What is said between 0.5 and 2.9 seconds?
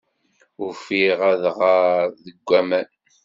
Ufiɣ adɣer deg waman.